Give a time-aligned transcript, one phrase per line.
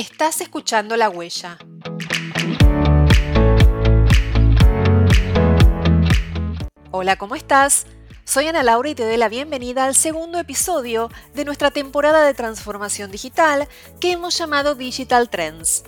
[0.00, 1.58] Estás escuchando La Huella.
[6.90, 7.84] Hola, ¿cómo estás?
[8.24, 12.32] Soy Ana Laura y te doy la bienvenida al segundo episodio de nuestra temporada de
[12.32, 13.68] transformación digital
[14.00, 15.84] que hemos llamado Digital Trends.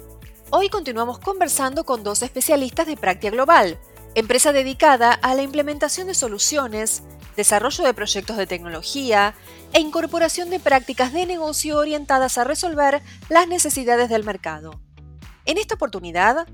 [0.50, 3.78] Hoy continuamos conversando con dos especialistas de Práctica Global,
[4.14, 7.02] empresa dedicada a la implementación de soluciones,
[7.36, 9.34] desarrollo de proyectos de tecnología
[9.72, 14.80] e incorporación de prácticas de negocio orientadas a resolver las necesidades del mercado.
[15.44, 16.46] En esta oportunidad,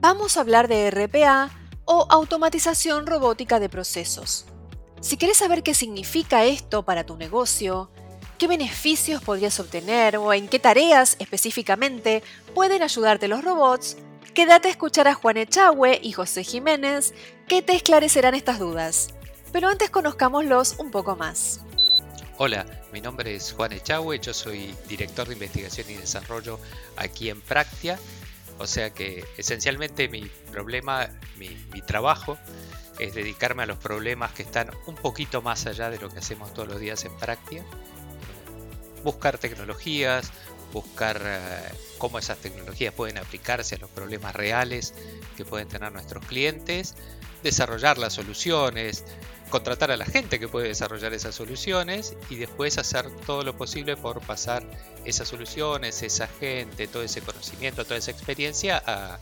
[0.00, 1.50] vamos a hablar de RPA
[1.84, 4.46] o automatización robótica de procesos.
[5.00, 7.90] Si quieres saber qué significa esto para tu negocio,
[8.38, 12.22] qué beneficios podrías obtener o en qué tareas específicamente
[12.54, 13.96] pueden ayudarte los robots,
[14.34, 17.14] quédate a escuchar a Juan Echagüe y José Jiménez
[17.48, 19.08] que te esclarecerán estas dudas.
[19.52, 21.60] Pero antes conozcámoslos un poco más.
[22.38, 26.58] Hola, mi nombre es Juan Echagüe, yo soy director de investigación y desarrollo
[26.96, 27.98] aquí en Practia.
[28.58, 31.50] O sea que esencialmente mi problema, mi,
[31.86, 32.38] trabajo
[32.98, 36.54] es dedicarme a los problemas que están un poquito más allá de lo que hacemos
[36.54, 37.64] todos los días en Practia.
[39.04, 40.30] Buscar tecnologías,
[40.72, 44.94] buscar eh, cómo esas tecnologías pueden aplicarse a los problemas reales
[45.36, 46.94] que pueden tener nuestros clientes,
[47.42, 49.04] desarrollar las soluciones,
[49.50, 53.96] contratar a la gente que puede desarrollar esas soluciones y después hacer todo lo posible
[53.96, 54.62] por pasar
[55.04, 59.18] esas soluciones, esa gente, todo ese conocimiento, toda esa experiencia a,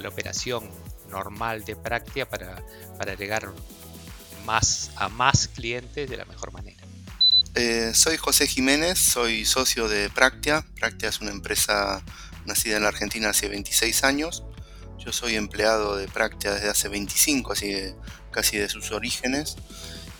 [0.00, 0.70] la operación
[1.10, 2.62] normal de práctica para,
[2.98, 3.52] para llegar
[4.44, 6.82] más a más clientes de la mejor manera.
[7.54, 10.64] Eh, soy José Jiménez, soy socio de Practia.
[10.78, 12.04] Practia es una empresa
[12.44, 14.44] nacida en la Argentina hace 26 años.
[14.98, 17.94] Yo soy empleado de Practia desde hace 25, así que
[18.30, 19.56] casi de sus orígenes.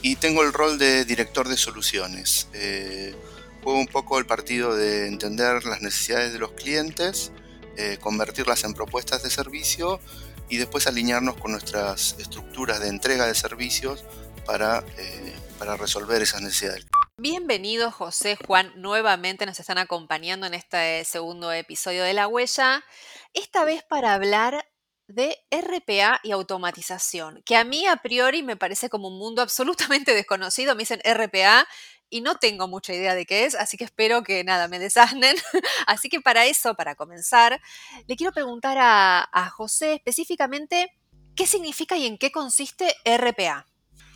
[0.02, 2.48] Y tengo el rol de director de soluciones.
[2.52, 3.14] Eh,
[3.62, 7.32] juego un poco el partido de entender las necesidades de los clientes,
[7.76, 10.00] eh, convertirlas en propuestas de servicio
[10.48, 14.04] y después alinearnos con nuestras estructuras de entrega de servicios
[14.44, 16.86] para, eh, para resolver esas necesidades.
[17.18, 22.84] Bienvenido José Juan, nuevamente nos están acompañando en este segundo episodio de La Huella,
[23.32, 24.68] esta vez para hablar
[25.08, 30.14] de RPA y automatización, que a mí a priori me parece como un mundo absolutamente
[30.14, 30.74] desconocido.
[30.74, 31.66] Me dicen RPA
[32.10, 35.36] y no tengo mucha idea de qué es, así que espero que nada, me desasnen.
[35.86, 37.62] así que para eso, para comenzar,
[38.06, 40.92] le quiero preguntar a, José específicamente
[41.34, 43.66] qué significa y en qué consiste RPA.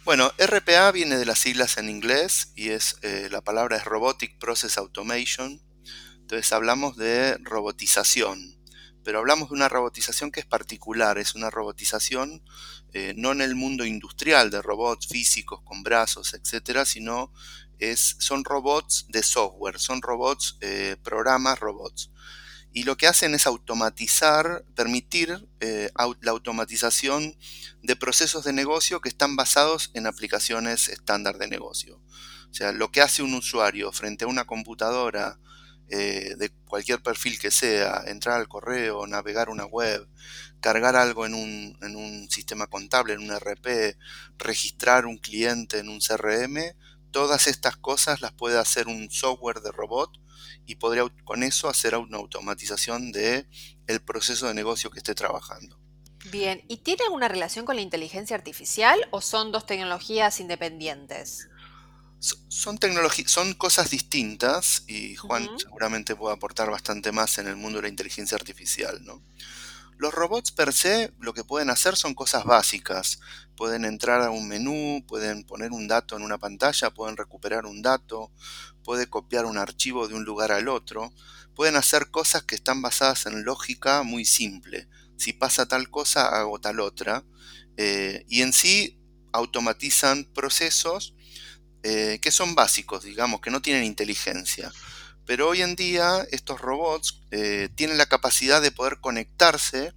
[0.05, 4.39] Bueno, RPA viene de las siglas en inglés y es eh, la palabra es Robotic
[4.39, 5.61] Process Automation.
[6.21, 8.61] Entonces hablamos de robotización
[9.03, 12.43] pero hablamos de una robotización que es particular, es una robotización
[12.93, 17.33] eh, no en el mundo industrial de robots físicos con brazos, etcétera, sino
[17.79, 22.11] es, son robots de software, son robots, eh, programas robots.
[22.73, 27.37] Y lo que hacen es automatizar, permitir eh, la automatización
[27.83, 32.01] de procesos de negocio que están basados en aplicaciones estándar de negocio.
[32.51, 35.39] O sea, lo que hace un usuario frente a una computadora
[35.89, 40.07] eh, de cualquier perfil que sea, entrar al correo, navegar una web,
[40.61, 43.97] cargar algo en un, en un sistema contable, en un RP,
[44.39, 46.59] registrar un cliente en un CRM,
[47.11, 50.13] todas estas cosas las puede hacer un software de robot
[50.67, 53.47] y podría con eso hacer una automatización de
[53.87, 55.79] el proceso de negocio que esté trabajando.
[56.31, 61.49] Bien, ¿y tiene alguna relación con la inteligencia artificial o son dos tecnologías independientes?
[62.21, 67.79] son tecnologías, son cosas distintas y Juan seguramente puede aportar bastante más en el mundo
[67.79, 69.23] de la inteligencia artificial, ¿no?
[69.97, 73.21] Los robots per se lo que pueden hacer son cosas básicas.
[73.55, 77.83] Pueden entrar a un menú, pueden poner un dato en una pantalla, pueden recuperar un
[77.83, 78.31] dato,
[78.83, 81.13] puede copiar un archivo de un lugar al otro.
[81.55, 84.89] Pueden hacer cosas que están basadas en lógica muy simple.
[85.17, 87.25] Si pasa tal cosa, hago tal otra.
[87.77, 88.99] Eh, y en sí
[89.33, 91.15] automatizan procesos
[91.83, 94.73] eh, que son básicos, digamos, que no tienen inteligencia.
[95.27, 99.93] Pero hoy en día estos robots eh, tienen la capacidad de poder conectarse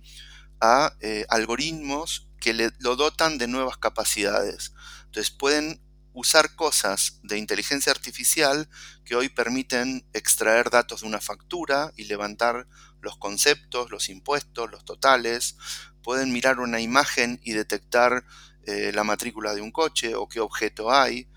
[0.60, 0.96] a
[1.28, 4.72] algoritmos que le, lo dotan de nuevas capacidades.
[5.06, 5.82] Entonces pueden
[6.14, 8.70] usar cosas de inteligencia artificial
[9.04, 12.68] que hoy permiten extraer datos de una factura y levantar
[13.02, 15.58] los conceptos, los impuestos, los totales.
[16.02, 18.24] Pueden mirar una imagen y detectar
[18.66, 21.28] la matrícula de un coche o qué objeto hay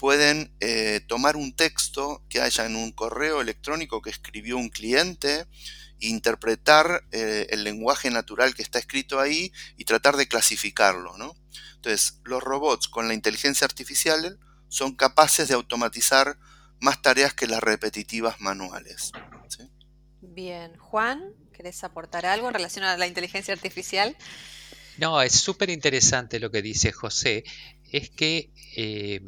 [0.00, 5.46] pueden eh, tomar un texto que haya en un correo electrónico que escribió un cliente,
[6.00, 11.14] interpretar eh, el lenguaje natural que está escrito ahí y tratar de clasificarlo.
[11.76, 14.38] Entonces, los robots con la inteligencia artificial
[14.68, 16.38] son capaces de automatizar
[16.80, 19.12] más tareas que las repetitivas manuales.
[20.20, 24.16] Bien, Juan, ¿querés aportar algo en relación a la inteligencia artificial?
[24.98, 27.44] No, es súper interesante lo que dice José.
[27.90, 29.20] Es que eh,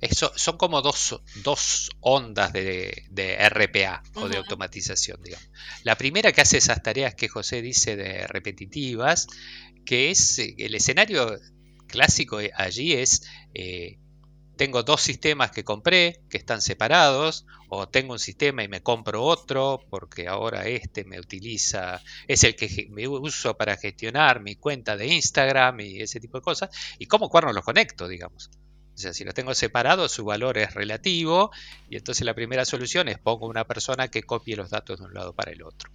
[0.00, 3.06] eso, son como dos, dos ondas de,
[3.50, 5.48] RPA o de automatización, digamos.
[5.82, 9.26] La primera que hace esas tareas que José dice de repetitivas,
[9.84, 11.38] que es eh, el escenario
[11.88, 13.22] clásico allí es
[13.54, 13.98] eh,
[14.58, 19.22] tengo dos sistemas que compré que están separados, o tengo un sistema y me compro
[19.22, 24.96] otro porque ahora este me utiliza, es el que me uso para gestionar mi cuenta
[24.96, 28.50] de Instagram y ese tipo de cosas, y cómo cuerno los conecto, digamos.
[28.98, 31.52] O sea, si los tengo separados, su valor es relativo,
[31.88, 35.14] y entonces la primera solución es pongo una persona que copie los datos de un
[35.14, 35.88] lado para el otro.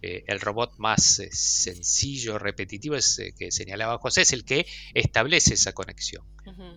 [0.00, 4.66] Eh, el robot más eh, sencillo, repetitivo, es, eh, que señalaba José, es el que
[4.94, 6.24] establece esa conexión.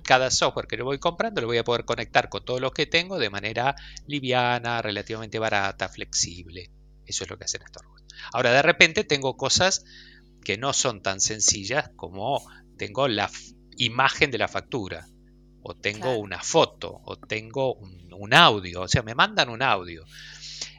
[0.03, 2.85] Cada software que lo voy comprando lo voy a poder conectar con todos los que
[2.85, 3.73] tengo de manera
[4.07, 6.69] liviana, relativamente barata, flexible.
[7.05, 8.13] Eso es lo que hacen estos robots.
[8.33, 9.85] Ahora, de repente tengo cosas
[10.43, 12.45] que no son tan sencillas como
[12.77, 13.31] tengo la
[13.77, 15.07] imagen de la factura,
[15.63, 20.05] o tengo una foto, o tengo un audio, o sea, me mandan un audio.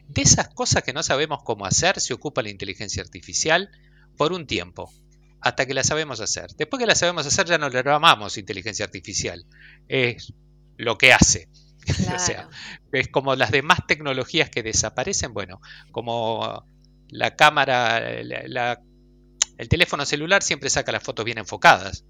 [0.09, 3.71] De esas cosas que no sabemos cómo hacer se ocupa la inteligencia artificial
[4.17, 4.93] por un tiempo,
[5.41, 6.49] hasta que la sabemos hacer.
[6.57, 9.47] Después que la sabemos hacer ya no le llamamos inteligencia artificial,
[9.89, 10.33] es
[10.77, 11.49] lo que hace.
[12.15, 12.49] o sea,
[12.93, 16.65] es como las demás tecnologías que desaparecen, bueno, como
[17.09, 22.05] la cámara, el teléfono celular siempre saca las fotos bien enfocadas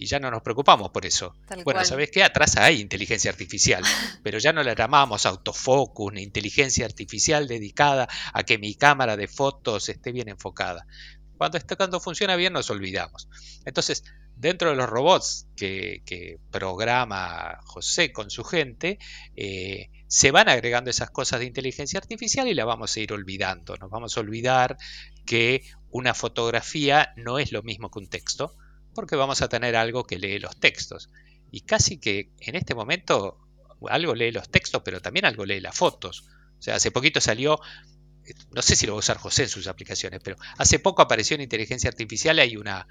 [0.00, 1.34] y ya no nos preocupamos por eso.
[1.62, 2.24] bueno, ¿sabes qué?
[2.24, 3.84] Atrás hay inteligencia artificial,
[4.24, 9.28] pero ya no la llamamos autofocus ni inteligencia artificial dedicada a que mi cámara de
[9.28, 10.86] fotos esté bien enfocada.
[11.36, 13.28] Cuando, esto, cuando funciona bien nos olvidamos.
[13.66, 14.02] Entonces,
[14.36, 18.98] dentro de los robots que, programa José con su gente,
[19.36, 23.76] eh, se van agregando esas cosas de inteligencia artificial y la vamos a ir olvidando.
[23.76, 24.78] Nos vamos a olvidar
[25.26, 28.54] que una fotografía no es lo mismo que un texto
[28.94, 31.10] porque vamos a tener algo que lee los textos.
[31.50, 33.38] Y casi que en este momento
[33.88, 36.24] algo lee los textos, pero también algo lee las fotos.
[36.58, 37.58] O sea, hace poquito salió,
[38.52, 41.34] no sé si lo va a usar José en sus aplicaciones, pero hace poco apareció
[41.36, 42.86] en inteligencia artificial, hay una,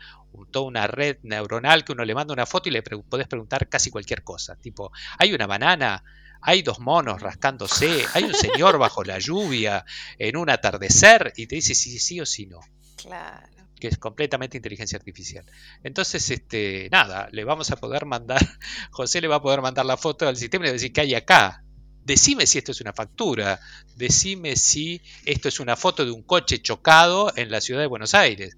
[0.51, 3.91] toda una red neuronal que uno le manda una foto y le podés preguntar casi
[3.91, 4.55] cualquier cosa.
[4.55, 6.03] Tipo, hay una banana,
[6.41, 9.85] hay dos monos rascándose, hay un señor bajo la lluvia
[10.17, 12.59] en un atardecer y te dice si sí o si no.
[12.99, 15.45] Claro que es completamente inteligencia artificial.
[15.83, 18.39] Entonces, este, nada, le vamos a poder mandar,
[18.91, 20.93] José le va a poder mandar la foto al sistema y le va a decir
[20.93, 21.63] que hay acá.
[22.03, 23.59] Decime si esto es una factura,
[23.95, 28.13] decime si esto es una foto de un coche chocado en la ciudad de Buenos
[28.13, 28.57] Aires.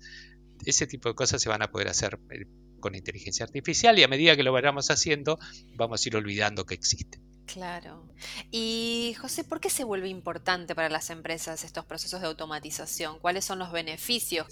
[0.65, 2.45] Ese tipo de cosas se van a poder hacer eh,
[2.79, 5.37] con inteligencia artificial y a medida que lo vayamos haciendo
[5.75, 7.19] vamos a ir olvidando que existe.
[7.53, 8.07] Claro.
[8.49, 13.19] Y José, ¿por qué se vuelve importante para las empresas estos procesos de automatización?
[13.19, 14.47] ¿Cuáles son los beneficios?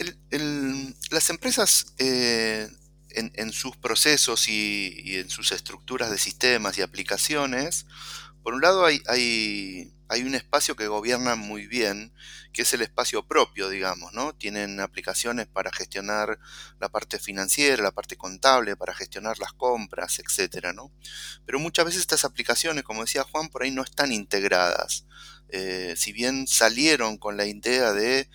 [1.12, 2.68] las empresas eh,
[3.12, 7.86] en, sus procesos y, en sus estructuras de sistemas y aplicaciones,
[8.44, 12.12] por un lado hay, hay hay un espacio que gobiernan muy bien,
[12.52, 14.34] que es el espacio propio, digamos, ¿no?
[14.34, 16.40] Tienen aplicaciones para gestionar
[16.80, 20.92] la parte financiera, la parte contable, para gestionar las compras, etcétera, ¿no?
[21.46, 25.06] Pero muchas veces estas aplicaciones, como decía Juan, por ahí no están integradas.
[25.50, 28.30] Eh, si bien salieron con la idea de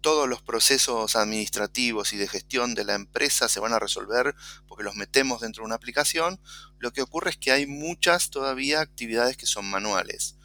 [0.00, 4.34] todos los procesos administrativos y de gestión de la empresa se van a resolver
[4.66, 6.40] porque los metemos dentro de una aplicación,
[6.78, 10.36] lo que ocurre es que hay muchas todavía actividades que son manuales.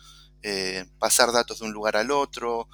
[0.47, 2.69] Eh, pasar datos de un lugar al otro,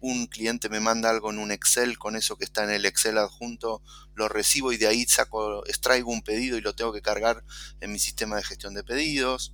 [0.00, 3.18] un cliente me manda algo en un Excel, con eso que está en el Excel
[3.18, 3.82] adjunto,
[4.14, 7.44] lo recibo y de ahí saco, extraigo un pedido y lo tengo que cargar
[7.80, 9.52] en mi sistema de gestión de pedidos.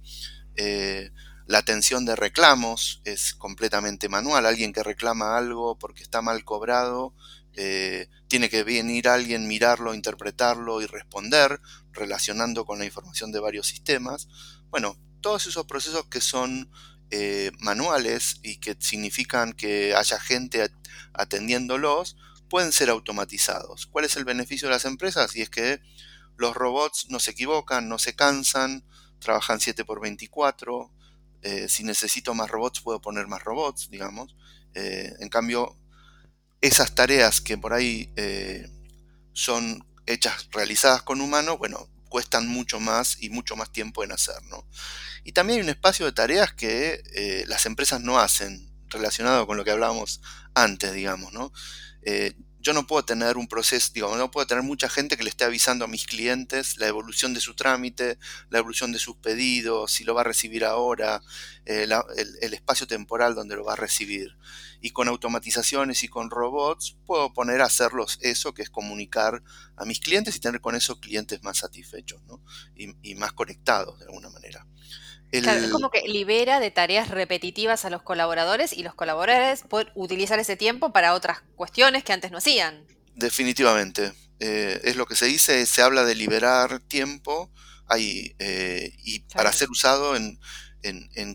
[0.55, 1.11] Eh,
[1.49, 4.45] la atención de reclamos es completamente manual.
[4.45, 7.15] Alguien que reclama algo porque está mal cobrado,
[7.55, 11.59] eh, tiene que venir alguien, mirarlo, interpretarlo y responder,
[11.91, 14.29] relacionando con la información de varios sistemas.
[14.69, 16.71] Bueno, todos esos procesos que son
[17.11, 20.71] eh, manuales y que significan que haya gente
[21.15, 22.19] atendiéndolos,
[22.51, 23.87] pueden ser automatizados.
[23.87, 25.35] ¿Cuál es el beneficio de las empresas?
[25.35, 25.81] Y es que
[26.37, 28.85] los robots no se equivocan, no se cansan,
[29.19, 30.93] trabajan 7 por 24.
[31.43, 34.37] Eh, si necesito más robots, puedo poner más robots, digamos.
[34.75, 35.77] Eh, en cambio,
[36.61, 38.13] esas tareas que por ahí
[39.33, 44.37] son hechas, realizadas con humanos, bueno, cuestan mucho más y mucho más tiempo en hacer.
[45.25, 49.57] Y también hay un espacio de tareas que eh, las empresas no hacen, relacionado con
[49.57, 50.23] lo que hablábamos
[50.55, 51.53] antes, digamos, ¿no?
[52.03, 52.35] Eh,
[52.69, 55.45] yo no puedo tener un proceso, digo, no puedo tener mucha gente que le esté
[55.45, 58.19] avisando a mis clientes la evolución de su trámite,
[58.51, 61.23] la evolución de sus pedidos, si lo va a recibir ahora,
[61.65, 61.89] eh,
[62.43, 64.37] el, espacio temporal donde lo va a recibir.
[64.83, 69.43] Y con automatizaciones y con robots puedo poner a hacerlos eso, que es comunicar
[69.75, 72.21] a mis clientes y tener con eso clientes más satisfechos
[72.77, 74.67] y más conectados de alguna manera
[75.31, 80.39] es como que libera de tareas repetitivas a los colaboradores y los colaboradores pueden utilizar
[80.39, 82.87] ese tiempo para otras cuestiones que antes no hacían.
[83.15, 84.13] Definitivamente.
[84.41, 87.51] Eh, es lo que se dice, se habla de liberar tiempo
[87.89, 90.39] ahí, eh, y para ser usado en,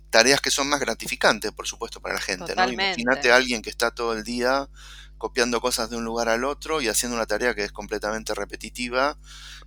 [0.09, 2.55] tareas que son más gratificantes, por supuesto, para la gente.
[2.55, 2.69] ¿no?
[2.69, 4.69] Imagínate a alguien que está todo el día
[5.17, 9.17] copiando cosas de un lugar al otro y haciendo una tarea que es completamente repetitiva.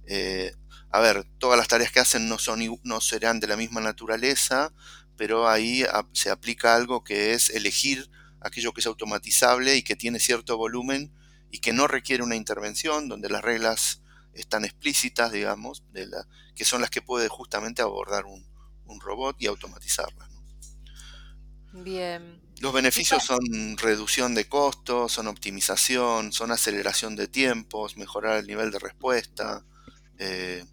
[0.06, 0.52] Eh,
[0.90, 4.72] a ver, todas las tareas que hacen no, son, no serán de la misma naturaleza,
[5.16, 10.20] pero ahí se aplica algo que es elegir aquello que es automatizable y que tiene
[10.20, 11.12] cierto volumen
[11.50, 14.02] y que no requiere una intervención, donde las reglas
[14.34, 18.44] están explícitas, digamos, de la, que son las que puede justamente abordar un,
[19.00, 20.28] robot y automatizarlas.
[21.72, 22.40] Bien.
[22.60, 28.70] Los beneficios son reducción de costos, son optimización, son aceleración de tiempos, mejorar el nivel
[28.70, 29.64] de respuesta,
[30.18, 30.64] eh,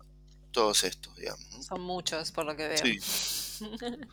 [0.53, 1.65] todos estos, digamos.
[1.65, 2.83] Son muchos, por lo que veo.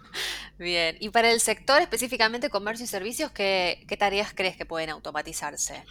[0.58, 5.84] Bien, y para el sector específicamente comercio y servicios, ¿qué, tareas crees que pueden automatizarse?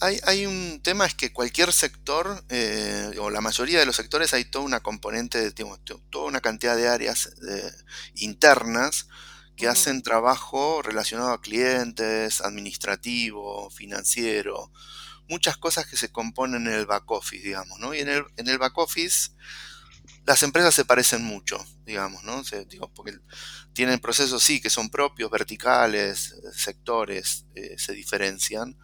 [0.00, 4.44] hay, un tema, es que cualquier sector, eh, o la mayoría de los sectores, hay
[4.44, 7.30] toda una componente, digamos, toda una cantidad de áreas
[8.14, 9.08] internas
[9.56, 14.70] que hacen trabajo relacionado a clientes, administrativo, financiero,
[15.28, 17.94] muchas cosas que se componen en el back office, digamos, ¿no?
[17.94, 19.30] Y en el, en el back office
[20.26, 22.42] las empresas se parecen mucho, digamos, ¿no?
[22.68, 23.18] digo, porque
[23.72, 28.78] tienen procesos, sí, que son propios, verticales, sectores, eh, se diferencian,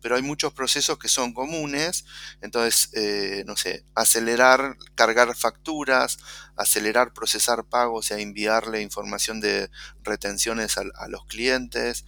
[0.00, 2.04] pero hay muchos procesos que son comunes,
[2.42, 6.18] entonces, eh, no sé, acelerar, cargar facturas,
[6.56, 9.70] acelerar, procesar pagos y enviarle información de
[10.02, 12.04] retenciones a, los clientes,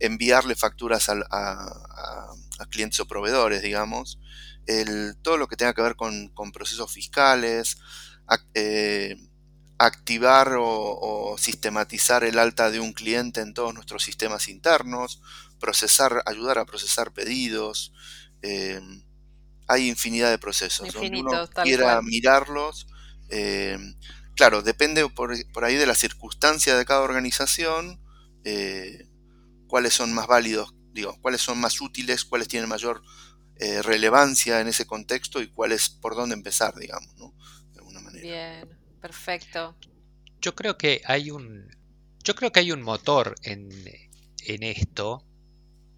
[0.00, 2.34] enviarle facturas a
[2.70, 4.18] clientes o proveedores, digamos,
[4.66, 7.78] el, todo lo que tenga que ver con, procesos fiscales,
[8.54, 9.16] eh,
[9.78, 15.20] activar o, sistematizar el alta de un cliente en todos nuestros sistemas internos,
[15.58, 17.92] procesar, ayudar a procesar pedidos.
[18.42, 18.80] Eh,
[19.66, 20.92] hay infinidad de procesos.
[20.92, 22.86] donde uno quiera mirarlos.
[23.30, 23.78] Eh,
[24.36, 28.00] claro, depende por, por, ahí de la circunstancia de cada organización,
[29.66, 33.02] cuáles son más válidos digo, cuáles son más útiles, cuáles tienen mayor
[33.56, 37.34] eh, relevancia en ese contexto y cuáles por dónde empezar, digamos, ¿no?
[37.72, 38.22] De alguna manera.
[38.22, 39.76] Bien, perfecto.
[40.40, 41.68] Yo creo que hay un,
[42.22, 43.70] yo creo que hay un motor en,
[44.46, 45.24] esto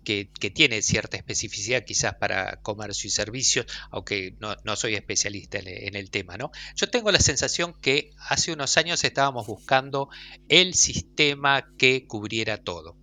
[0.04, 5.96] que, tiene cierta especificidad quizás para comercio y servicios, aunque no, soy especialista en, en,
[5.96, 6.36] el tema.
[6.36, 6.50] ¿no?
[6.74, 10.08] Yo tengo la sensación que hace unos años estábamos buscando
[10.48, 12.96] el sistema que cubriera todo.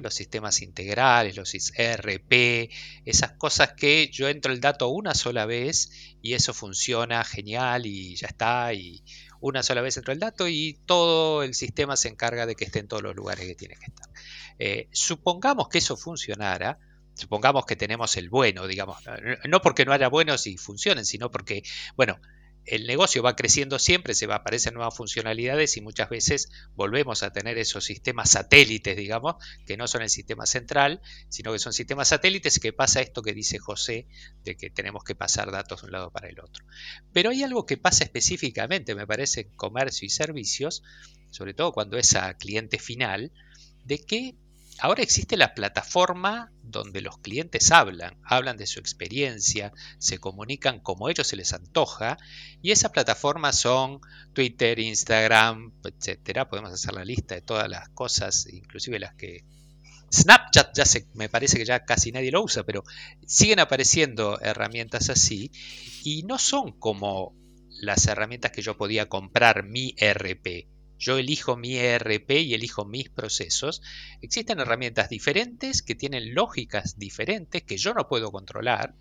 [0.00, 2.70] Los sistemas integrales, los ERP,
[3.04, 5.90] esas cosas que yo entro el dato una sola vez
[6.22, 9.02] y eso funciona genial y ya está, y
[9.40, 12.80] una sola vez entro el dato y todo el sistema se encarga de que esté
[12.80, 14.08] en todos los lugares que tiene que estar.
[14.58, 16.78] Eh, supongamos que eso funcionara,
[17.14, 18.98] supongamos que tenemos el bueno, digamos,
[19.48, 21.62] no porque no haya buenos y funcionen, sino porque,
[21.96, 22.18] bueno,
[22.66, 27.32] el negocio va creciendo siempre, se va, aparecen nuevas funcionalidades y muchas veces volvemos a
[27.32, 32.08] tener esos sistemas satélites, digamos, que no son el sistema central, sino que son sistemas
[32.08, 34.06] satélites que pasa esto que dice José,
[34.44, 36.64] de que tenemos que pasar datos de un lado para el otro.
[37.12, 40.82] Pero hay algo que pasa específicamente, me parece, en comercio y servicios,
[41.30, 43.32] sobre todo cuando es a cliente final,
[43.84, 44.34] de que
[44.78, 51.08] Ahora existe la plataforma donde los clientes hablan, hablan de su experiencia, se comunican como
[51.08, 52.18] ellos se les antoja
[52.60, 54.00] y esas plataformas son
[54.34, 56.48] Twitter, Instagram, etcétera.
[56.48, 59.44] Podemos hacer la lista de todas las cosas, inclusive las que
[60.12, 62.84] Snapchat ya se, me parece que ya casi nadie lo usa, pero
[63.26, 65.50] siguen apareciendo herramientas así
[66.04, 67.34] y no son como
[67.80, 73.08] las herramientas que yo podía comprar mi RP yo elijo mi ERP y elijo mis
[73.08, 73.82] procesos.
[74.22, 78.94] Existen herramientas diferentes que tienen lógicas diferentes que yo no puedo controlar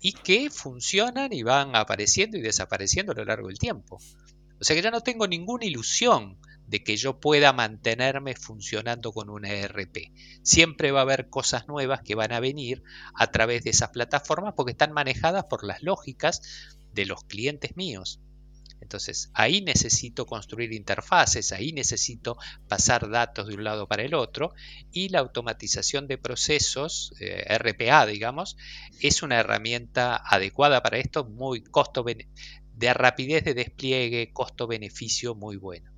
[0.00, 3.98] y que funcionan y van apareciendo y desapareciendo a lo largo del tiempo.
[4.60, 9.30] O sea que ya no tengo ninguna ilusión de que yo pueda mantenerme funcionando con
[9.30, 10.12] un ERP.
[10.42, 12.82] Siempre va a haber cosas nuevas que van a venir
[13.14, 16.42] a través de esas plataformas porque están manejadas por las lógicas
[16.92, 18.20] de los clientes míos.
[18.80, 24.54] Entonces, ahí necesito construir interfaces, ahí necesito pasar datos de un lado para el otro
[24.92, 28.56] y la automatización de procesos, eh, RPA, digamos,
[29.00, 35.92] es una herramienta adecuada para esto, muy costo de rapidez de despliegue, costo-beneficio muy bueno.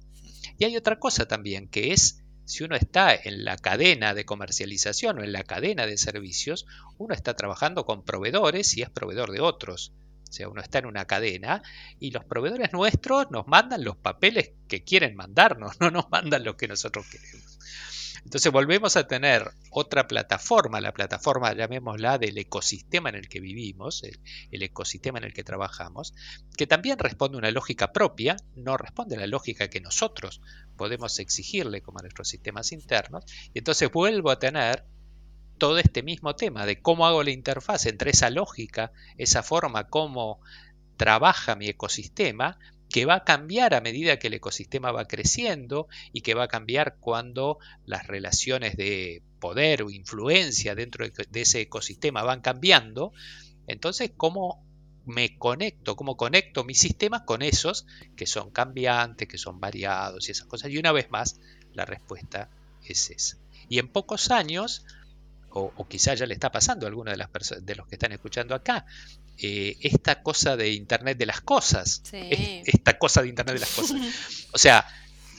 [0.58, 5.18] Y hay otra cosa también, que es si uno está en la cadena de comercialización
[5.18, 6.66] o en la cadena de servicios,
[6.98, 9.92] uno está trabajando con proveedores y es proveedor de otros.
[10.30, 11.60] O sea, uno está en una cadena
[11.98, 16.56] y los proveedores nuestros nos mandan los papeles que quieren mandarnos, no nos mandan lo
[16.56, 17.58] que nosotros queremos.
[18.24, 24.04] Entonces volvemos a tener otra plataforma, la plataforma, llamémosla, del ecosistema en el que vivimos,
[24.04, 26.14] el, ecosistema en el que trabajamos,
[26.56, 30.42] que también responde a una lógica propia, no responde a la lógica que nosotros
[30.76, 34.84] podemos exigirle como a nuestros sistemas internos, y entonces vuelvo a tener
[35.60, 40.40] todo este mismo tema de cómo hago la interfaz entre esa lógica, esa forma como
[40.96, 46.22] trabaja mi ecosistema, que va a cambiar a medida que el ecosistema va creciendo y
[46.22, 52.24] que va a cambiar cuando las relaciones de poder o influencia dentro de ese ecosistema
[52.24, 53.12] van cambiando.
[53.68, 54.64] Entonces, ¿cómo
[55.04, 55.94] me conecto?
[55.94, 57.86] ¿Cómo conecto mis sistemas con esos
[58.16, 60.70] que son cambiantes, que son variados y esas cosas?
[60.70, 61.38] Y una vez más,
[61.74, 62.48] la respuesta
[62.82, 63.36] es esa.
[63.68, 64.84] Y en pocos años
[65.52, 67.28] o, o quizá ya le está pasando a alguno de, las
[67.60, 68.86] de los que están escuchando acá,
[69.38, 73.96] eh, esta cosa de Internet de las cosas, esta cosa de Internet de las cosas.
[74.52, 74.84] O sea,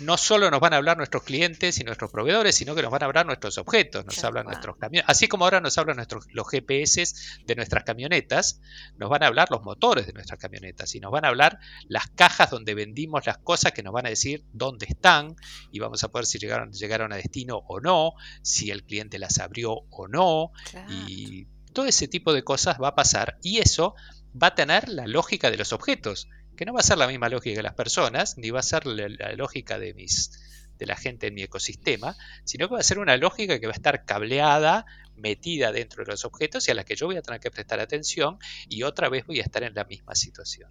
[0.01, 3.03] no solo nos van a hablar nuestros clientes y nuestros proveedores, sino que nos van
[3.03, 6.47] a hablar nuestros objetos, nos hablan nuestros camiones, así como ahora nos hablan nuestros, los
[6.49, 7.13] GPS
[7.45, 8.61] de nuestras camionetas,
[8.97, 12.07] nos van a hablar los motores de nuestras camionetas y nos van a hablar las
[12.09, 15.35] cajas donde vendimos las cosas que nos van a decir dónde están
[15.71, 19.39] y vamos a poder si llegaron, llegaron a destino o no, si el cliente las
[19.39, 20.51] abrió o no.
[20.89, 23.95] Y todo ese tipo de cosas va a pasar y eso
[24.41, 26.27] va a tener la lógica de los objetos
[26.61, 28.85] que no va a ser la misma lógica de las personas, ni va a ser
[28.85, 30.29] la, lógica de, mis,
[30.77, 33.71] de la gente en mi ecosistema, sino que va a ser una lógica que va
[33.71, 37.23] a estar cableada, metida dentro de los objetos y a la que yo voy a
[37.23, 38.37] tener que prestar atención
[38.69, 40.69] y otra vez voy a estar en la misma situación.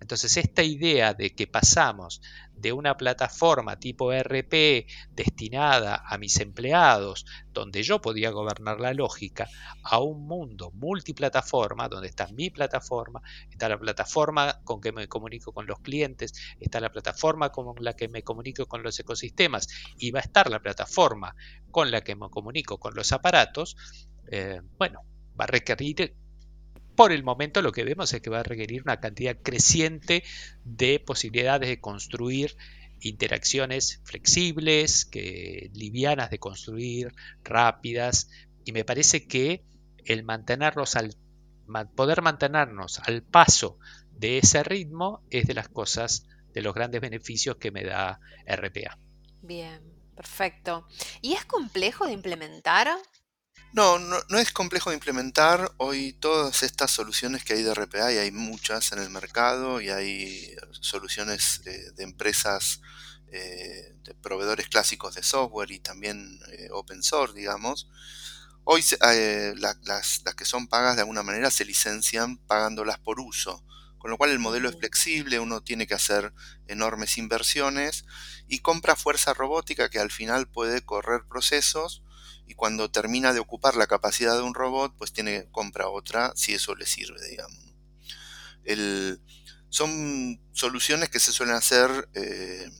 [0.00, 2.20] Entonces esta idea de que pasamos
[2.54, 9.48] de una plataforma tipo RP destinada a mis empleados, donde yo podía gobernar la lógica,
[9.82, 13.20] a un mundo multiplataforma, donde está mi plataforma,
[13.50, 17.94] está la plataforma con que me comunico con los clientes, está la plataforma con la
[17.94, 19.68] que me comunico con los ecosistemas
[19.98, 21.34] y va a estar la plataforma
[21.70, 23.76] con la que me comunico con los aparatos,
[24.30, 25.00] eh, bueno,
[25.38, 26.16] va a requerir
[26.96, 30.24] por el momento lo que vemos es que va a requerir una cantidad creciente
[30.64, 32.56] de posibilidades de construir
[33.00, 38.30] interacciones flexibles, que, livianas de construir, rápidas,
[38.64, 39.64] y me parece que
[40.04, 41.16] el mantenerlos al
[41.94, 43.78] poder mantenernos al paso
[44.12, 48.98] de ese ritmo es de las cosas, de los grandes beneficios que me da RPA.
[49.42, 49.80] Bien,
[50.14, 50.86] perfecto.
[51.20, 52.88] ¿Y es complejo de implementar?
[53.72, 55.70] No, no, es complejo de implementar.
[55.76, 59.90] Hoy todas estas soluciones que hay de RPA, y hay muchas en el mercado, y
[59.90, 62.80] hay soluciones de, empresas,
[63.28, 67.88] eh, de proveedores clásicos de software y también eh, open source, digamos.
[68.64, 73.62] Hoy eh, las, que son pagas de alguna manera se licencian pagándolas por uso.
[73.98, 76.32] Con lo cual el modelo es flexible, uno tiene que hacer
[76.66, 78.04] enormes inversiones
[78.48, 82.02] y compra fuerza robótica que al final puede correr procesos
[82.46, 86.54] y cuando termina de ocupar la capacidad de un robot, pues tiene compra otra si
[86.54, 87.58] eso le sirve, digamos.
[89.68, 92.70] son soluciones que se suelen hacer eh,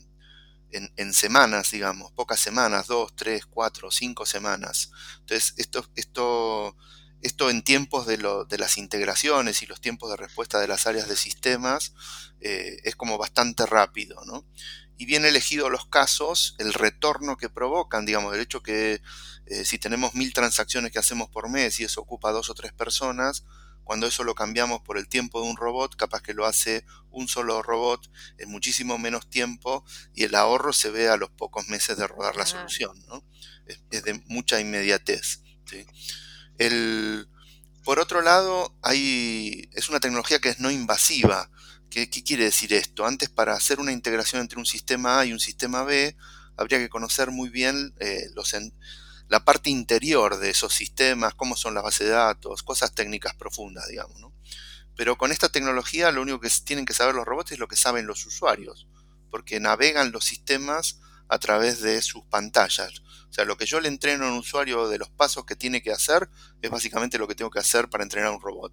[0.70, 4.90] en, semanas, digamos, pocas semanas, dos, tres, cuatro, cinco semanas.
[5.20, 6.76] Entonces, esto, esto,
[7.22, 11.16] esto en tiempos de, las integraciones y los tiempos de respuesta de las áreas de
[11.16, 11.94] sistemas
[12.40, 14.44] eh, es como bastante rápido, ¿no?
[14.96, 19.02] Y bien elegidos los casos, el retorno que provocan, digamos, el hecho que
[19.46, 22.72] eh, si tenemos mil transacciones que hacemos por mes y eso ocupa dos o tres
[22.72, 23.44] personas,
[23.86, 27.28] cuando eso lo cambiamos por el tiempo de un robot, capaz que lo hace un
[27.28, 31.96] solo robot en muchísimo menos tiempo y el ahorro se ve a los pocos meses
[31.96, 32.98] de rodar la solución.
[33.06, 33.22] ¿no?
[33.64, 35.40] Es, de mucha inmediatez.
[37.84, 41.48] por otro lado, hay, es una tecnología que es no invasiva.
[41.90, 43.06] ¿Qué, ¿Qué, quiere decir esto?
[43.06, 46.16] Antes para hacer una integración entre un sistema A y un sistema B,
[46.56, 48.54] habría que conocer muy bien eh, los,
[49.28, 53.88] la parte interior de esos sistemas, cómo son las bases de datos, cosas técnicas profundas,
[53.88, 54.18] digamos.
[54.20, 54.32] ¿no?
[54.96, 57.76] Pero con esta tecnología lo único que tienen que saber los robots es lo que
[57.76, 58.88] saben los usuarios,
[59.30, 63.02] porque navegan los sistemas a través de sus pantallas.
[63.28, 65.82] O sea, lo que yo le entreno a un usuario de los pasos que tiene
[65.82, 66.30] que hacer
[66.62, 68.72] es básicamente lo que tengo que hacer para entrenar a un robot.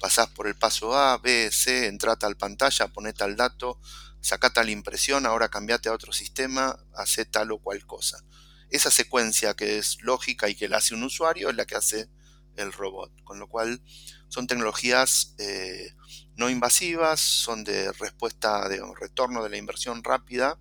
[0.00, 3.80] Pasás por el paso A, B, C, entra a tal pantalla, poné tal dato,
[4.20, 8.24] sacá tal impresión, ahora cambiate a otro sistema, hace tal o cual cosa.
[8.70, 12.08] Esa secuencia que es lógica y que la hace un usuario es la que hace
[12.56, 13.12] el robot.
[13.22, 13.82] Con lo cual
[14.28, 15.94] son tecnologías eh,
[16.34, 20.58] no invasivas, son de respuesta, de retorno de la inversión rápida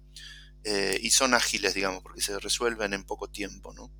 [0.64, 3.74] eh, y son ágiles, digamos, porque se resuelven en poco tiempo.
[3.74, 3.92] ¿no?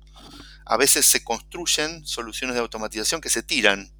[0.64, 3.92] A veces se construyen soluciones de automatización que se tiran,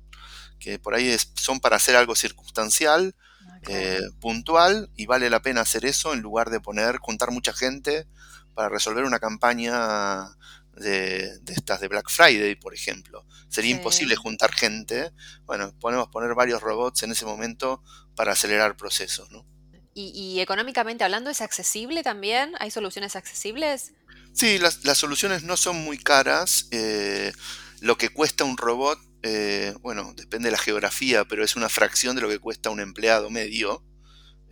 [0.58, 3.14] que por ahí son para hacer algo circunstancial,
[3.48, 7.52] ah, eh, puntual, y vale la pena hacer eso en lugar de poner, juntar mucha
[7.52, 8.06] gente
[8.54, 10.36] para resolver una campaña
[10.76, 13.26] de, estas de Black Friday, por ejemplo.
[13.48, 15.12] Sería imposible juntar gente.
[15.44, 17.82] Bueno, podemos poner varios robots en ese momento
[18.14, 19.46] para acelerar procesos, ¿no?
[19.98, 22.52] ¿Y, económicamente hablando es accesible también?
[22.58, 23.94] ¿Hay soluciones accesibles?
[24.34, 26.66] Sí, las, soluciones no son muy caras.
[26.70, 27.32] Eh,
[27.80, 32.14] lo que cuesta un robot, eh, bueno, depende de la geografía, pero es una fracción
[32.14, 33.82] de lo que cuesta un empleado medio.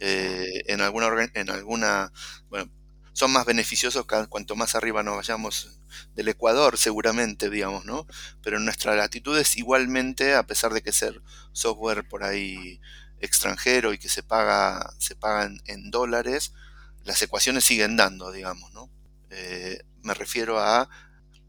[0.00, 2.12] Eh, en alguna, en alguna,
[2.48, 2.68] bueno,
[3.12, 5.80] son más beneficiosos cuanto más arriba nos vayamos
[6.16, 8.08] del Ecuador, seguramente, digamos, ¿no?
[8.42, 12.80] Pero en nuestra latitud es igualmente, a pesar de que ser software por ahí
[13.20, 16.52] extranjero y que se paga, se pagan en dólares,
[17.04, 18.90] las ecuaciones siguen dando, digamos, ¿no?
[19.30, 20.88] Eh, me refiero a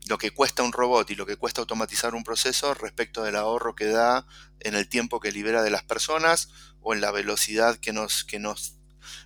[0.07, 3.75] lo que cuesta un robot y lo que cuesta automatizar un proceso respecto del ahorro
[3.75, 4.25] que da
[4.59, 6.49] en el tiempo que libera de las personas
[6.81, 8.75] o en la velocidad que nos, que nos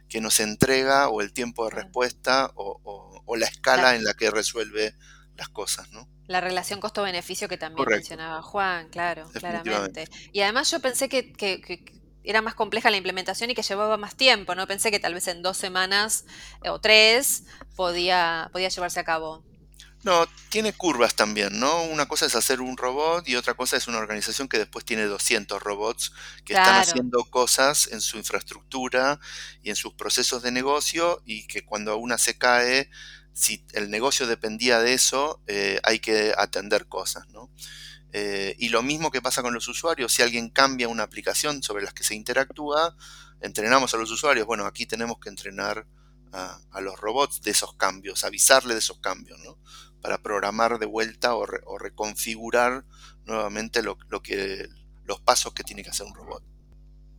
[0.10, 4.96] que nos entrega o el tiempo de respuesta o, la escala en la que resuelve
[5.36, 6.10] las cosas, ¿no?
[6.26, 10.10] La relación costo-beneficio que también mencionaba Juan, claro, claramente.
[10.34, 11.32] Y además yo pensé que,
[12.24, 14.68] era más compleja la implementación y que llevaba más tiempo, ¿no?
[14.68, 16.26] Pensé que tal vez en dos semanas
[16.64, 19.44] eh, o tres podía, podía llevarse a cabo.
[20.04, 21.84] No, tiene curvas también, ¿no?
[21.84, 25.04] Una cosa es hacer un robot y otra cosa es una organización que después tiene
[25.04, 26.14] 200 robots
[26.46, 29.20] que están haciendo cosas en su infraestructura
[29.62, 32.90] y en sus procesos de negocio y que cuando una se cae,
[33.34, 37.52] si el negocio dependía de eso, eh, hay que atender cosas, ¿no?
[38.14, 41.84] Eh, y lo mismo que pasa con los usuarios, si alguien cambia una aplicación sobre
[41.84, 42.96] las que se interactúa,
[43.42, 45.86] entrenamos a los usuarios, bueno, aquí tenemos que entrenar
[46.32, 49.58] a, a los robots de esos cambios, avisarle de esos cambios, ¿no?
[50.02, 51.46] Para programar de vuelta o,
[51.78, 52.86] reconfigurar
[53.26, 54.68] nuevamente lo, que,
[55.06, 56.44] los pasos que tiene que hacer un robot.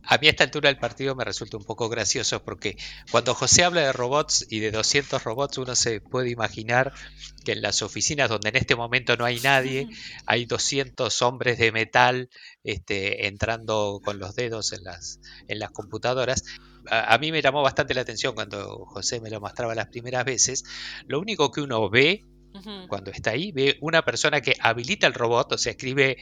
[0.03, 2.75] A mí a esta altura del partido me resulta un poco gracioso porque
[3.11, 6.91] cuando José habla de robots y de 200 robots uno se puede imaginar
[7.45, 9.87] que en las oficinas donde en este momento no hay nadie
[10.25, 12.29] hay 200 hombres de metal
[12.63, 16.43] este, entrando con los dedos en las, en las computadoras.
[16.89, 20.25] A, a, mí me llamó bastante la atención cuando José me lo mostraba las primeras
[20.25, 20.63] veces.
[21.05, 22.25] Lo único que uno ve
[22.87, 26.17] cuando está ahí, ve una persona que habilita el robot, o sea, escribe,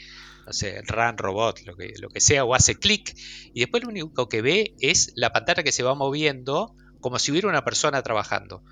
[0.46, 3.16] no sé, run robot, lo que, lo que sea, o hace clic,
[3.54, 7.32] y después lo único que ve es la pantalla que se va moviendo como si
[7.32, 8.64] hubiera una persona trabajando.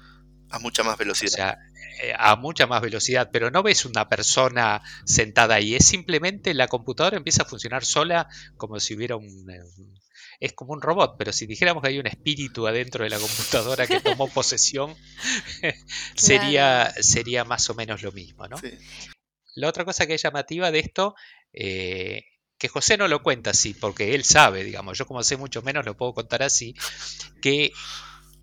[0.49, 1.31] A mucha más velocidad.
[1.31, 1.57] O sea,
[2.03, 6.67] eh, a mucha más velocidad, pero no ves una persona sentada ahí, es simplemente la
[6.67, 9.59] computadora empieza a funcionar sola como si hubiera un, eh,
[10.39, 13.87] es como un robot, pero si dijéramos que hay un espíritu adentro de la computadora
[13.87, 14.95] que tomó posesión,
[16.15, 18.57] sería, sería más o menos lo mismo, ¿no?
[19.55, 21.15] La otra cosa que es llamativa de esto,
[21.53, 22.25] eh,
[22.59, 25.85] que José no lo cuenta así, porque él sabe, digamos, yo como sé mucho menos
[25.85, 26.75] lo puedo contar así,
[27.41, 27.71] que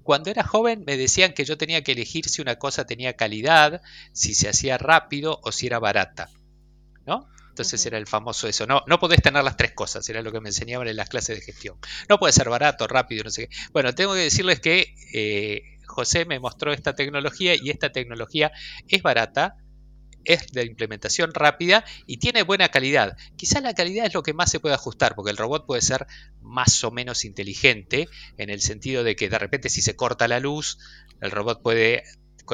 [0.03, 3.81] cuando era joven me decían que yo tenía que elegir si una cosa tenía calidad,
[4.13, 6.31] si se hacía rápido o si era barata,
[7.07, 7.29] ¿no?
[7.55, 8.67] Entonces era el famoso eso.
[8.67, 11.39] No, no podés tener las tres cosas, era lo que me enseñaban en las clases
[11.39, 11.79] de gestión.
[12.09, 13.57] No puede ser barato, rápido, no sé qué.
[13.73, 18.51] Bueno, tengo que decirles que eh, José me mostró esta tecnología y esta tecnología
[18.89, 19.55] es barata,
[20.25, 23.17] es de implementación rápida y tiene buena calidad.
[23.37, 26.09] Quizá la calidad es lo que más se puede ajustar, porque el robot puede ser
[26.41, 30.41] más o menos inteligente, en el sentido de que de repente si se corta la
[30.41, 30.79] luz,
[31.21, 32.03] el robot puede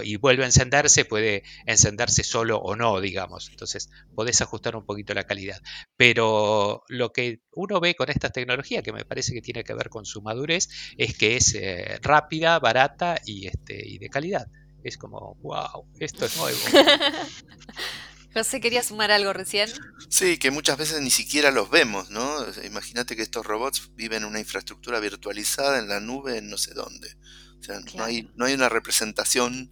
[0.02, 3.48] y vuelve a encenderse, puede encenderse solo o no, digamos.
[3.50, 5.60] Entonces, podés ajustar un poquito la calidad.
[5.96, 9.88] Pero lo que uno ve con esta tecnología, que me parece que tiene que ver
[9.88, 14.46] con su madurez, es que es eh, rápida, barata y, este, y de calidad.
[14.82, 16.58] Es como, wow, esto es nuevo.
[18.32, 19.68] José, ¿quería sumar algo recién?
[20.08, 22.46] Sí, que muchas veces ni siquiera los vemos, ¿no?
[22.64, 26.72] Imagínate que estos robots viven en una infraestructura virtualizada en la nube en no sé
[26.72, 27.16] dónde.
[27.60, 29.70] O sea, no, hay, no hay una representación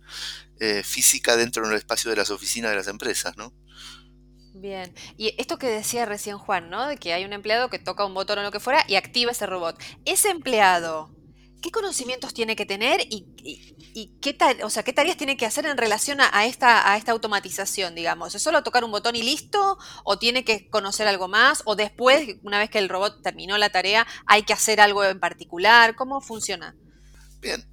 [0.60, 3.54] eh, física dentro del espacio de las oficinas de las empresas, ¿no?
[4.54, 4.92] Bien.
[5.16, 6.86] Y esto que decía recién Juan, ¿no?
[6.86, 9.32] De que hay un empleado que toca un botón o lo que fuera y activa
[9.32, 9.80] ese robot.
[10.04, 11.14] Ese empleado
[11.60, 13.26] ¿qué conocimientos tiene que tener y,
[14.20, 17.94] qué, o sea, qué tareas tiene que hacer en relación a, esta, a esta automatización,
[17.94, 18.34] digamos?
[18.34, 19.78] ¿Es solo tocar un botón y listo?
[20.04, 21.62] ¿O tiene que conocer algo más?
[21.64, 25.20] ¿O después, una vez que el robot terminó la tarea, hay que hacer algo en
[25.20, 25.96] particular?
[25.96, 26.76] ¿Cómo funciona?
[27.40, 27.64] Bien,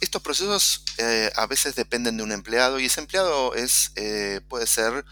[0.00, 4.66] estos procesos eh, a veces dependen de un empleado y ese empleado es, eh, puede
[4.66, 5.04] ser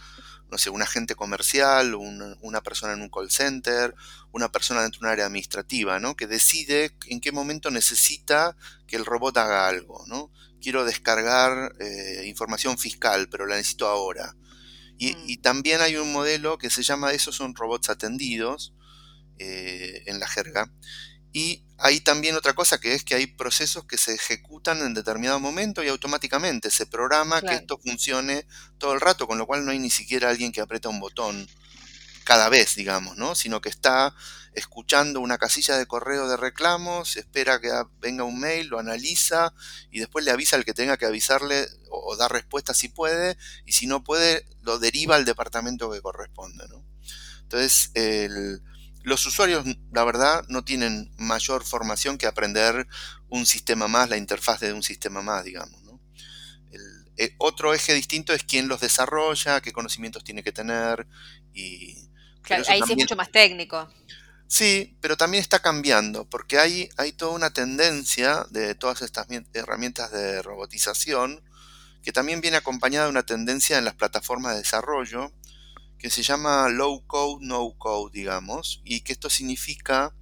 [0.49, 3.93] no sé, un agente comercial, una persona en un call center,
[4.31, 6.15] una persona dentro de un área administrativa, ¿no?
[6.15, 8.55] Que decide en qué momento necesita
[8.87, 10.31] que el robot haga algo, ¿no?
[10.61, 14.35] Quiero descargar eh, información fiscal, pero la necesito ahora.
[14.97, 15.41] Y, mm.
[15.41, 18.73] también hay un modelo que se llama, esos son robots atendidos
[19.39, 20.71] eh, en la jerga,
[21.37, 25.39] y hay también otra cosa que es que hay procesos que se ejecutan en determinado
[25.39, 28.47] momento y automáticamente se programa que esto funcione
[28.79, 31.47] todo el rato, con lo cual no hay ni siquiera alguien que aprieta un botón
[32.23, 33.35] cada vez, digamos, ¿no?
[33.35, 34.15] Sino que está
[34.53, 37.69] escuchando una casilla de correo de reclamos, espera que
[37.99, 39.53] venga un mail, lo analiza
[39.91, 43.73] y después le avisa al que tenga que avisarle o, dar respuesta si puede y
[43.73, 46.83] si no puede lo deriva al departamento que corresponde, ¿no?
[47.43, 48.63] Entonces, el,
[49.07, 52.87] los usuarios, la verdad, no tienen mayor formación que aprender
[53.29, 55.79] un sistema más, la interfaz de un sistema más, digamos.
[56.71, 61.07] El, eh, otro eje distinto es quién los desarrolla, qué conocimientos tiene que tener.
[61.53, 62.09] Y,
[62.41, 63.89] claro, ahí sí es mucho más técnico.
[64.47, 70.11] Sí, pero también está cambiando, porque hay, hay toda una tendencia de todas estas herramientas
[70.11, 71.41] de robotización
[72.03, 75.31] que también viene acompañada de una tendencia en las plataformas de desarrollo
[75.97, 80.13] que se llama low code, no code, digamos, y que esto significa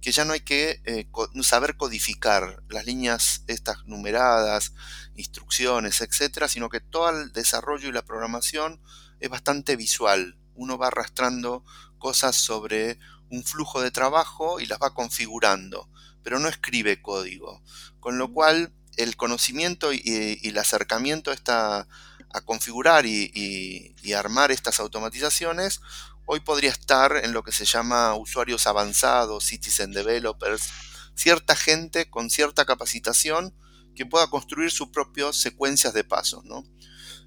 [0.00, 1.08] que ya no hay que eh,
[1.42, 4.72] saber codificar las líneas estas numeradas,
[5.16, 8.80] instrucciones, etcétera, sino que todo el desarrollo y la programación
[9.18, 10.38] es bastante visual.
[10.54, 11.64] Uno va arrastrando
[11.98, 12.98] cosas sobre
[13.30, 15.90] un flujo de trabajo y las va configurando,
[16.22, 17.62] pero no escribe código.
[17.98, 18.32] Con lo mm.
[18.32, 21.88] cual, el conocimiento y, y el acercamiento a esta
[22.36, 25.80] a configurar y, armar estas automatizaciones,
[26.26, 30.68] hoy podría estar en lo que se llama usuarios avanzados, citizen developers,
[31.14, 33.54] cierta gente con cierta capacitación
[33.94, 36.44] que pueda construir sus propias secuencias de pasos.
[36.44, 36.64] ¿no?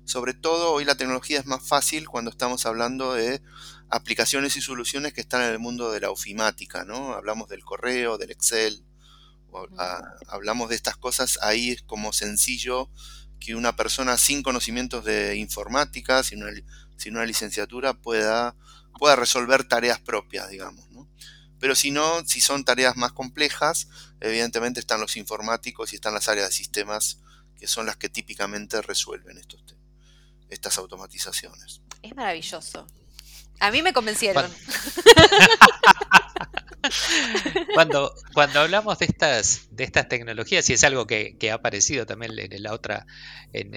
[0.05, 3.41] Sobre todo hoy la tecnología es más fácil cuando estamos hablando de
[3.89, 6.85] aplicaciones y soluciones que están en el mundo de la ofimática.
[6.85, 7.13] ¿no?
[7.13, 8.85] Hablamos del correo, del Excel,
[10.27, 12.91] hablamos de estas cosas, ahí es como sencillo
[13.39, 18.55] que una persona sin conocimientos de informática, sin una, licenciatura, pueda,
[18.97, 20.85] pueda resolver tareas propias, digamos.
[21.59, 23.87] Pero si no, si son tareas más complejas,
[24.21, 27.19] evidentemente están los informáticos y están las áreas de sistemas,
[27.59, 29.61] que son las que típicamente resuelven estos,
[30.49, 31.81] estas automatizaciones.
[32.01, 32.87] Es maravilloso.
[33.59, 34.49] A mí me convencieron.
[37.73, 42.33] cuando, cuando hablamos de estas, de estas tecnologías, y es algo que, ha aparecido también
[42.37, 43.05] en la otra,
[43.53, 43.71] en,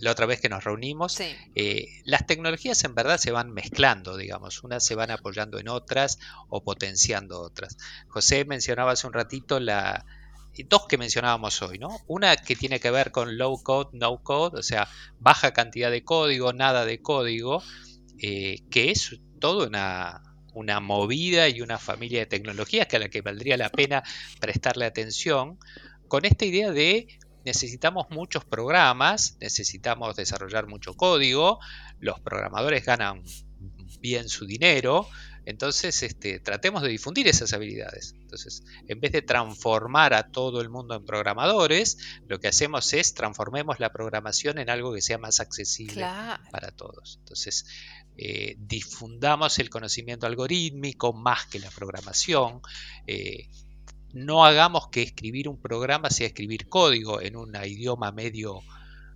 [0.00, 4.62] la otra vez que nos reunimos, eh, las tecnologías en verdad se van mezclando, digamos,
[4.62, 7.76] unas se van apoyando en otras o potenciando otras.
[8.08, 10.04] José mencionaba hace un ratito la,
[10.64, 11.98] dos que mencionábamos hoy, ¿no?
[12.06, 16.04] Una que tiene que ver con low code, no code, o sea, baja cantidad de
[16.04, 17.62] código, nada de código,
[18.18, 20.22] eh, que es todo una,
[20.56, 24.02] una movida y una familia de tecnologías que a la que valdría la pena
[24.40, 25.58] prestarle atención,
[26.08, 27.08] con esta idea de
[27.44, 31.60] necesitamos muchos programas, necesitamos desarrollar mucho código,
[32.00, 33.22] los programadores ganan
[34.00, 35.06] bien su dinero,
[35.44, 38.14] entonces este, tratemos de difundir esas habilidades.
[38.20, 43.14] Entonces, en vez de transformar a todo el mundo en programadores, lo que hacemos es
[43.14, 46.04] transformemos la programación en algo que sea más accesible
[46.50, 47.18] para todos.
[47.20, 47.66] Entonces,
[48.18, 52.60] eh, difundamos el conocimiento algorítmico más que la programación.
[53.06, 53.48] Eh,
[54.12, 58.62] no hagamos que escribir un programa sea escribir código en un idioma medio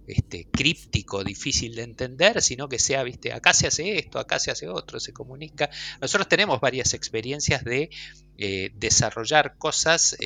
[0.06, 4.50] este, críptico, difícil de entender, sino que sea, viste, acá se hace esto, acá se
[4.50, 5.70] hace otro, se comunica.
[6.00, 7.90] Nosotros tenemos varias experiencias de
[8.36, 10.16] eh, desarrollar cosas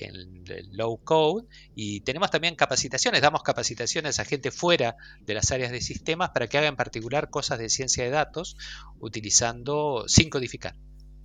[0.00, 5.72] en low code y tenemos también capacitaciones, damos capacitaciones a gente fuera de las áreas
[5.72, 8.56] de sistemas para que haga en particular cosas de ciencia de datos
[9.00, 10.74] utilizando sin codificar.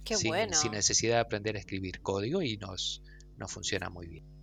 [0.06, 3.02] sin, sin, necesidad de aprender a escribir código y nos,
[3.38, 4.38] nos funciona muy bien.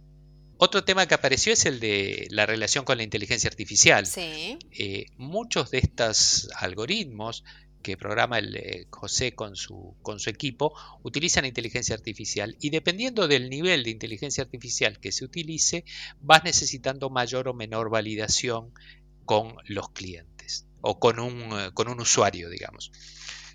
[0.56, 4.06] Otro tema que apareció es el de la relación con la inteligencia artificial.
[4.16, 7.44] Eh, muchos de estos algoritmos
[7.84, 13.28] que programa el eh, José con su, con su equipo, utilizan inteligencia artificial y dependiendo
[13.28, 15.84] del nivel de inteligencia artificial que se utilice,
[16.20, 18.72] vas necesitando mayor o menor validación
[19.26, 22.90] con los clientes o con un, eh, con un usuario, digamos.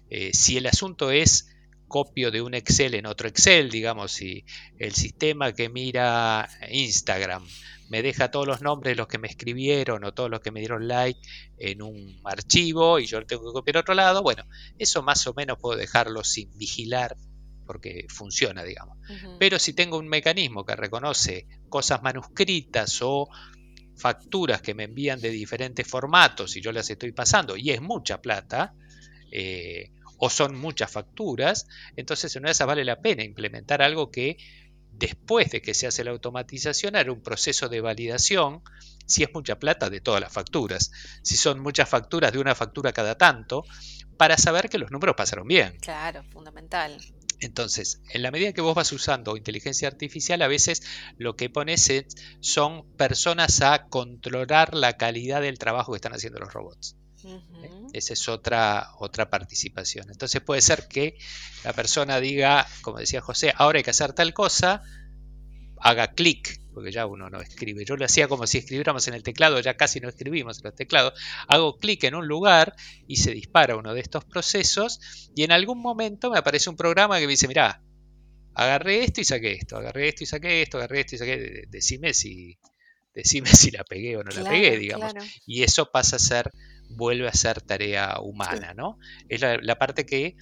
[0.10, 1.48] Eh, si el asunto es
[1.90, 4.46] copio de un Excel en otro Excel, digamos, si
[4.78, 7.44] el sistema que mira Instagram
[7.90, 10.60] me deja todos los nombres de los que me escribieron o todos los que me
[10.62, 11.20] dieron like
[11.58, 14.46] en un archivo y yo lo tengo que copiar a otro lado, bueno,
[14.78, 17.18] eso más o menos puedo dejarlo sin vigilar
[17.66, 18.98] porque funciona, digamos.
[19.38, 23.30] Pero si tengo un mecanismo que reconoce cosas manuscritas o
[23.96, 28.22] facturas que me envían de diferentes formatos y yo las estoy pasando y es mucha
[28.22, 28.74] plata,
[29.32, 34.12] eh, o son muchas facturas, entonces en una de esas vale la pena implementar algo
[34.12, 34.38] que
[34.92, 38.62] después de que se hace la automatización hará un proceso de validación
[39.06, 40.92] si es mucha plata de todas las facturas,
[41.24, 43.64] si son muchas facturas de una factura cada tanto,
[44.18, 45.78] para saber que los números pasaron bien.
[45.80, 47.00] Claro, fundamental.
[47.40, 50.84] Entonces, en la medida que vos vas usando inteligencia artificial, a veces
[51.18, 51.90] lo que pones
[52.42, 56.98] son personas a controlar la calidad del trabajo que están haciendo los robots.
[57.94, 60.10] Esa es otra, otra participación.
[60.10, 61.18] Entonces puede ser que
[61.64, 64.84] la persona diga, como decía José, ahora hay que hacer tal cosa,
[65.78, 67.84] haga clic, porque ya uno no escribe.
[67.86, 70.76] Yo lo hacía como si escribiéramos en el teclado, ya casi no escribimos en los
[70.76, 71.14] teclados.
[71.48, 72.76] Hago clic en un lugar
[73.08, 77.20] y se dispara uno de estos procesos y en algún momento me aparece un programa
[77.20, 77.82] que me dice, mira,
[78.54, 82.14] agarré esto y saqué esto, agarré esto y saqué esto, agarré esto y saqué, decime
[82.14, 82.60] si,
[83.14, 85.14] decime si la pegué o no la pegué, digamos.
[85.46, 86.52] Y eso pasa a ser
[86.90, 89.00] vuelve a ser tarea humana, ¿no?
[89.28, 90.36] Es la, parte que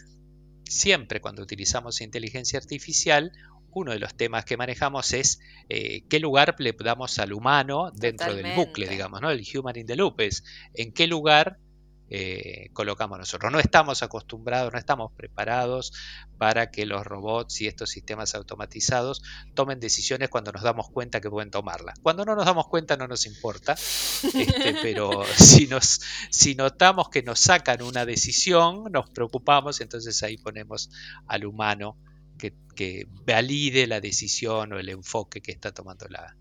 [0.63, 3.31] siempre cuando utilizamos inteligencia artificial,
[3.71, 8.33] uno de los temas que manejamos es eh, qué lugar le damos al humano dentro
[8.33, 9.29] del bucle, digamos, ¿no?
[9.29, 11.59] El human in the loop es en qué lugar
[12.09, 13.51] eh, colocamos nosotros.
[13.51, 15.91] No estamos acostumbrados, no estamos preparados
[16.37, 19.23] para que los robots y estos sistemas automatizados
[19.55, 21.99] tomen decisiones cuando nos damos cuenta que pueden tomarlas.
[21.99, 27.23] Cuando no nos damos cuenta no nos importa, este, pero si, nos, si notamos que
[27.23, 30.89] nos sacan una decisión, nos preocupamos, entonces ahí ponemos
[31.27, 31.97] al humano
[32.37, 36.37] que, que valide la decisión o el enfoque que está tomando la,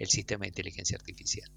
[0.00, 1.50] el sistema de inteligencia artificial.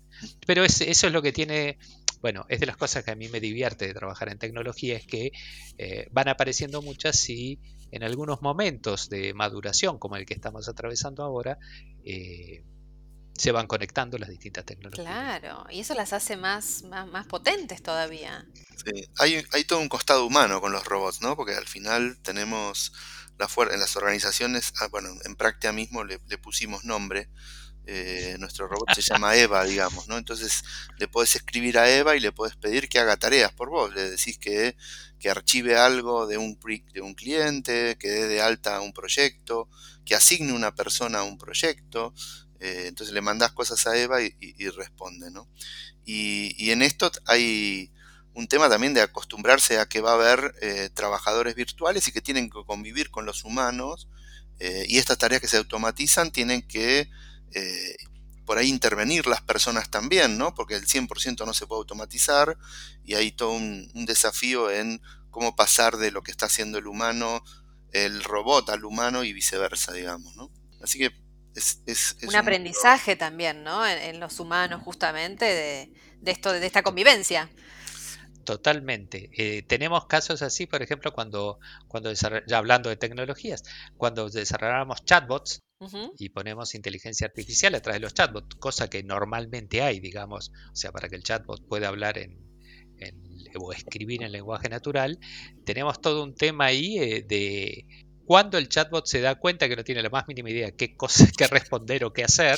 [0.45, 1.77] Pero eso es lo que tiene
[2.23, 5.05] bueno, es de las cosas que a mí me divierte de trabajar en tecnología, es
[5.05, 5.33] que
[5.77, 7.59] eh, van apareciendo muchas y
[7.91, 11.57] en algunos momentos de maduración, como el que estamos atravesando ahora,
[12.05, 12.63] eh,
[13.37, 15.05] se van conectando las distintas tecnologías.
[15.05, 18.47] Claro, y eso las hace más, más, potentes todavía.
[18.85, 21.35] Sí, hay, hay, todo un costado humano con los robots, ¿no?
[21.35, 22.93] Porque al final tenemos
[23.37, 27.27] la en las organizaciones, ah, bueno, en práctica mismo le, le pusimos nombre,
[27.85, 30.17] eh, nuestro robot se llama Eva, digamos, ¿no?
[30.17, 30.63] Entonces
[30.97, 33.93] le podés escribir a Eva y le podés pedir que haga tareas por vos.
[33.93, 34.75] Le decís que,
[35.19, 36.57] que archive algo de un,
[36.93, 39.69] de un cliente, que dé de alta un proyecto,
[40.05, 42.13] que asigne una persona a un proyecto.
[42.59, 45.49] Eh, entonces le mandás cosas a Eva y, responde, ¿no?
[46.05, 47.91] Y, en esto hay
[48.33, 52.21] un tema también de acostumbrarse a que va a haber eh, trabajadores virtuales y que
[52.21, 54.07] tienen que convivir con los humanos.
[54.87, 57.09] y estas tareas que se automatizan tienen que
[57.53, 57.95] eh,
[58.45, 60.53] por ahí intervenir las personas también, ¿no?
[60.53, 62.57] Porque el 100% no se puede automatizar
[63.03, 67.43] y hay todo un, desafío en cómo pasar de lo que está haciendo el humano,
[67.91, 70.51] el robot al humano y viceversa, digamos, ¿no?
[70.81, 71.11] Así que
[71.55, 73.85] es, un, aprendizaje también, ¿no?
[73.85, 77.49] En, los humanos justamente de, esto, de esta convivencia.
[78.43, 79.29] Totalmente.
[79.37, 83.63] Eh, tenemos casos así, por ejemplo, cuando, cuando ya hablando de tecnologías,
[83.95, 85.61] cuando desarrollamos chatbots,
[86.17, 90.75] y ponemos inteligencia artificial a través de los chatbots, cosa que normalmente hay, digamos, o
[90.75, 92.37] sea, para que el chatbot pueda hablar en,
[93.55, 95.19] o escribir en lenguaje natural,
[95.65, 97.85] tenemos todo un tema ahí eh, de
[98.25, 101.27] cuando el chatbot se da cuenta que no tiene la más mínima idea qué cosa
[101.37, 102.57] que responder o qué hacer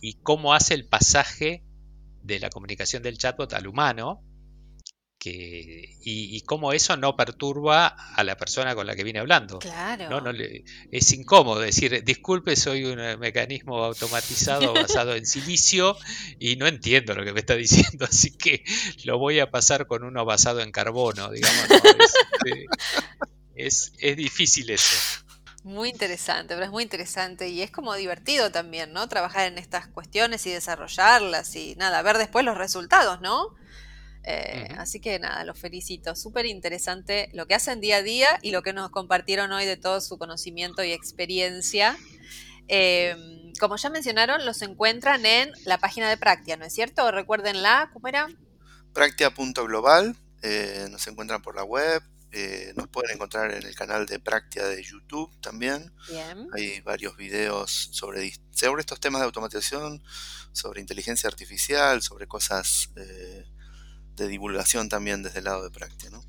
[0.00, 1.64] y cómo hace el pasaje
[2.22, 4.22] de la comunicación del chatbot al humano
[5.26, 9.58] y, cómo eso no perturba a la persona con la que viene hablando.
[9.58, 10.20] Claro.
[10.20, 10.32] ¿no?
[10.90, 15.96] es incómodo decir, disculpe, soy un mecanismo automatizado basado en silicio
[16.38, 18.64] y no entiendo lo que me está diciendo, así que
[19.04, 21.64] lo voy a pasar con uno basado en carbono, digamos.
[21.70, 22.66] Este,
[23.54, 24.96] es, es difícil eso.
[25.64, 29.08] Muy interesante, pero es muy interesante y es como divertido también, ¿no?
[29.08, 33.54] Trabajar en estas cuestiones y desarrollarlas y nada, ver después los resultados, ¿no?
[34.26, 36.16] Eh, así que nada, los felicito.
[36.16, 39.76] Súper interesante lo que hacen día a día y lo que nos compartieron hoy de
[39.76, 41.96] todo su conocimiento y experiencia.
[42.66, 47.10] Em, como ya mencionaron, los encuentran en la página de Practia, ¿no es cierto?
[47.10, 48.28] Recuérdenla, ¿cómo era?
[48.94, 54.18] Practia.global, eh, nos encuentran por la web, eh, nos pueden encontrar en el canal de
[54.18, 55.92] Practia de YouTube también.
[56.54, 60.02] Hay varios videos sobre, sobre estos temas de automatización,
[60.52, 62.90] sobre inteligencia artificial, sobre cosas
[64.16, 66.10] de divulgación también desde el lado de Práctica.
[66.10, 66.24] ¿no?